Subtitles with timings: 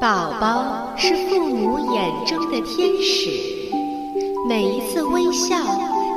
[0.00, 3.30] 宝宝是父母眼中的天使，
[4.48, 5.56] 每一次微笑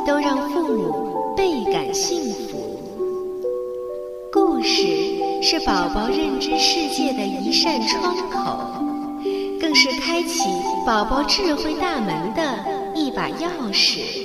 [0.05, 2.79] 都让父母倍感幸福。
[4.31, 4.85] 故事
[5.41, 8.83] 是宝宝认知世界的一扇窗口，
[9.59, 10.43] 更是开启
[10.85, 12.63] 宝宝智慧大门的
[12.93, 14.20] 一把钥匙。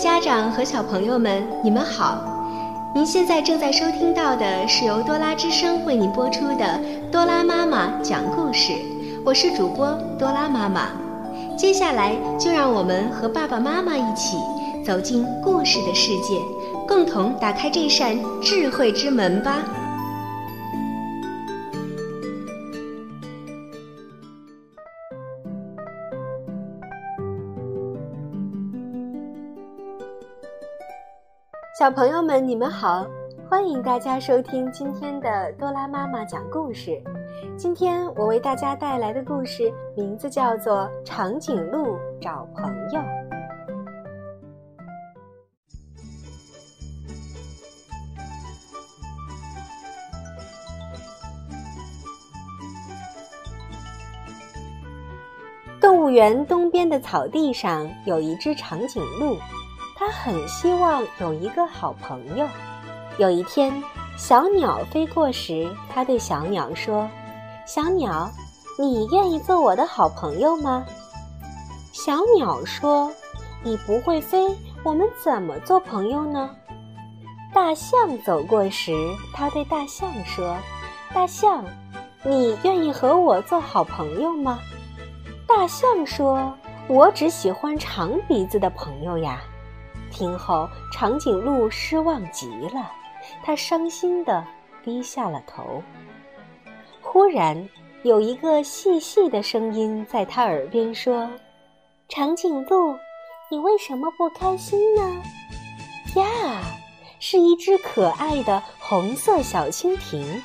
[0.00, 2.24] 家长和小朋友们，你们好！
[2.94, 6.64] 您现在正在收听到的是由多拉之声为您播出的
[7.12, 8.72] 《多拉妈妈讲故事》，
[9.26, 10.88] 我是主播多拉妈妈。
[11.54, 14.38] 接下来就让我们和爸爸妈妈一起
[14.86, 16.40] 走进故事的世界，
[16.88, 19.58] 共同打开这扇智慧之门吧。
[31.80, 33.06] 小朋友们，你们好！
[33.48, 37.02] 欢迎大家收听今天的多拉妈妈讲故事。
[37.56, 43.00] 今天我为大家带来的故事名字叫做《长颈鹿找朋友》。
[55.80, 59.38] 动物园东边的草地上有一只长颈鹿。
[60.00, 62.48] 他很希望有一个好朋友。
[63.18, 63.70] 有一天，
[64.16, 67.06] 小鸟飞过时，他对小鸟说
[67.68, 68.30] ：“小鸟，
[68.78, 70.86] 你愿意做我的好朋友吗？”
[71.92, 73.12] 小鸟说
[73.62, 76.48] ：“你不会飞，我们怎么做朋友呢？”
[77.52, 78.94] 大象走过时，
[79.34, 80.56] 他对大象说
[81.12, 81.62] ：“大象，
[82.22, 84.60] 你愿意和我做好朋友吗？”
[85.46, 86.54] 大象说
[86.88, 89.42] ：“我只喜欢长鼻子的朋友呀。”
[90.10, 92.90] 听后，长颈鹿失望极了，
[93.42, 94.44] 它伤心地
[94.82, 95.82] 低下了头。
[97.00, 97.68] 忽然，
[98.02, 101.28] 有一个细细的声音在他耳边说
[102.08, 102.96] ：“长颈鹿，
[103.50, 105.22] 你为什么不开心呢？”
[106.16, 106.24] 呀，
[107.18, 110.42] 是一只可爱的红色小蜻蜓。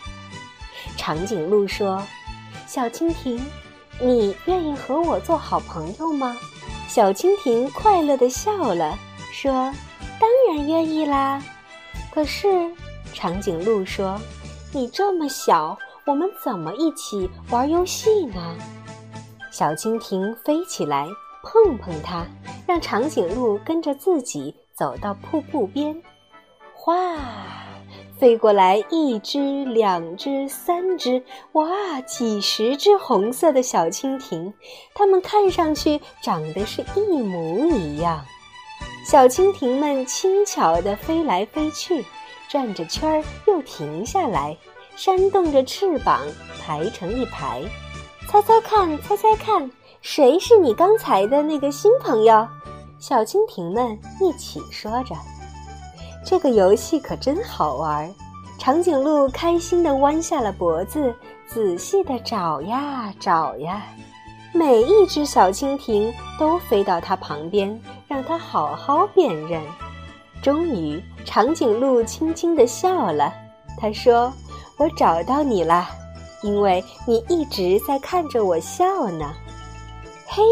[0.97, 2.01] 长颈鹿说
[2.67, 3.39] ：“小蜻蜓，
[3.99, 6.35] 你愿意和我做好朋友吗？”
[6.87, 8.97] 小蜻蜓快乐地笑了。
[9.35, 9.51] 说
[10.17, 11.43] ：“当然愿意啦。”
[12.09, 12.47] 可是
[13.11, 14.17] 长颈鹿说
[14.71, 18.55] ：“你这么小，我们怎么一起玩游戏呢？”
[19.51, 21.09] 小蜻蜓飞起来，
[21.43, 22.25] 碰碰它，
[22.65, 26.01] 让长颈鹿跟着自己走到瀑布边。
[26.73, 26.95] 哗，
[28.17, 31.21] 飞过来一只、两只、三只，
[31.51, 34.53] 哇，几十只红色的小蜻蜓，
[34.93, 38.25] 它们看上去长得是一模一样。
[39.05, 42.03] 小蜻蜓们轻巧地飞来飞去，
[42.49, 44.57] 转着圈儿又停下来，
[44.95, 46.21] 扇动着翅膀，
[46.59, 47.61] 排成一排。
[48.27, 49.69] 猜猜看，猜猜看，
[50.01, 52.47] 谁是你刚才的那个新朋友？
[52.97, 55.15] 小蜻蜓们一起说着。
[56.25, 58.11] 这个游戏可真好玩。
[58.57, 61.13] 长颈鹿开心地弯下了脖子，
[61.45, 63.83] 仔细地找呀找呀。
[64.51, 69.61] 每一只小蜻蜓都飞到它旁边，让它好好辨认。
[70.41, 73.33] 终于，长颈鹿轻轻地笑了。
[73.79, 74.31] 他说
[74.77, 75.87] ：“我找到你了，
[76.43, 79.33] 因为你一直在看着我笑呢。”
[80.27, 80.43] 嘿，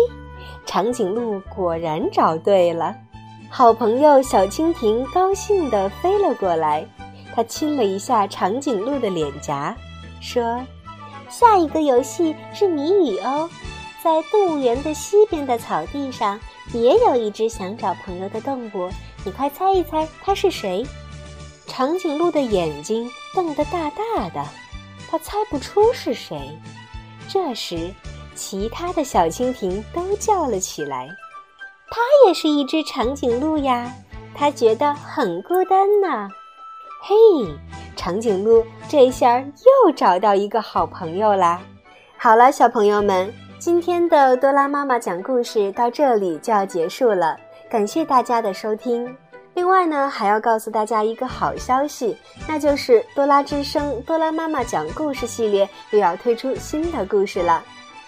[0.65, 2.95] 长颈鹿果然找对了。
[3.49, 6.85] 好朋友小蜻蜓高兴地飞了过来，
[7.35, 9.75] 它亲了一下长颈鹿的脸颊，
[10.19, 10.59] 说
[11.29, 13.47] ：“下一个游戏是谜语哦。”
[14.03, 16.37] 在动物园的西边的草地上，
[16.73, 18.89] 也有一只想找朋友的动物。
[19.23, 20.85] 你快猜一猜，它是谁？
[21.67, 24.45] 长颈鹿的眼睛瞪得大大的，
[25.09, 26.57] 它猜不出是谁。
[27.29, 27.93] 这时，
[28.35, 31.07] 其他的小蜻蜓都叫了起来
[31.89, 33.93] ：“它也是一只长颈鹿呀！”
[34.35, 36.27] 它觉得很孤单呢。
[37.01, 37.15] 嘿，
[37.95, 41.61] 长颈鹿这下又找到一个好朋友啦！
[42.17, 43.33] 好了，小朋友们。
[43.63, 47.37] 今天的多拉妈妈讲故事到这里就要结束了，
[47.69, 49.09] 感谢大家的收听。
[49.53, 57.63] 另外呢，还要告诉大家一个好消息，那就是多拉之声多拉妈妈讲故事系列又要推出新的故事了。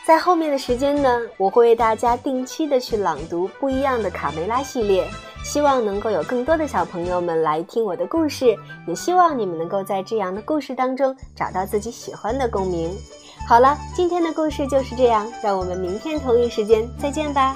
[0.05, 5.07] 在后面的时间呢，我会为大家定期的去朗读不一样的卡梅拉系列，
[5.45, 8.53] 希望能够有更多的小朋友们来听我的故事，
[8.85, 12.93] 也希望你们能够在这样的故事当中找到自己喜欢的共鸣。
[13.47, 17.53] 好了，今天的故事就是这样，让我们明天同一时间再见吧。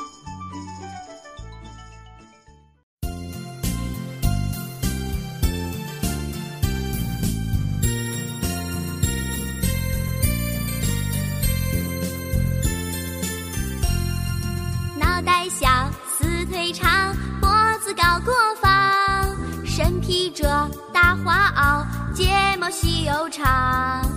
[14.96, 15.68] 脑袋小，
[16.08, 17.50] 四腿长，脖
[17.84, 24.08] 子高过房，身披着大花袄，睫毛细又长。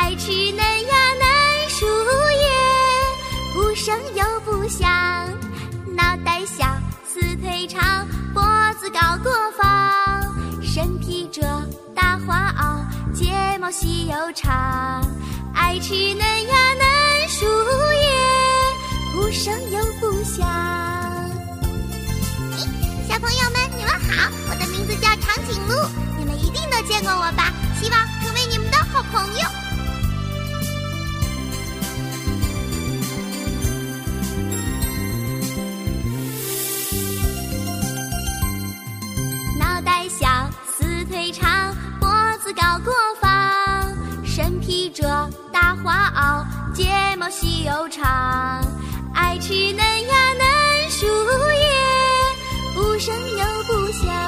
[0.00, 2.48] 爱吃嫩芽嫩树叶，
[3.52, 4.88] 不声又不响，
[5.96, 6.64] 脑袋小，
[7.04, 8.40] 四腿长，脖
[8.78, 10.24] 子高过方，
[10.62, 11.42] 身披着
[11.96, 15.04] 大花袄，睫毛细又长，
[15.52, 17.44] 爱吃嫩芽嫩树
[17.92, 18.14] 叶，
[19.12, 20.46] 不声又不响。
[23.08, 24.30] 小朋友们，你们好！
[24.48, 25.74] 我的名字叫长颈鹿，
[26.16, 27.52] 你们一定都见过我吧？
[27.82, 27.98] 希望
[44.98, 46.90] 着大花袄睫
[47.20, 48.04] 毛细又长
[49.14, 54.27] 爱吃嫩呀嫩树叶不声又不响